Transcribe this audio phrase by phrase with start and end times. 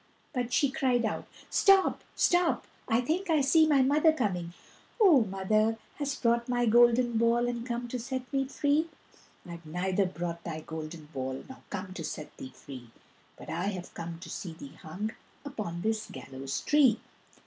[0.33, 4.55] But she cried out: "Stop, stop, I think I see my mother coming!
[4.99, 8.89] O mother, hast brought my golden ball And come to set me free?"
[9.47, 12.89] "I've neither brought thy golden ball Nor come to set thee free,
[13.37, 15.11] But I have come to see thee hung
[15.45, 16.99] Upon this gallows tree."